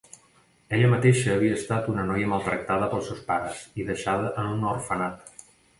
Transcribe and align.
Ella 0.77 0.87
mateixa 0.93 1.29
havia 1.35 1.59
estat 1.59 1.91
una 1.93 2.07
noia 2.09 2.31
maltractada 2.33 2.91
pels 2.95 3.11
seus 3.13 3.23
pares 3.31 3.65
i 3.83 3.89
deixada 3.93 4.37
en 4.45 4.53
un 4.57 4.71
orfenat. 4.77 5.45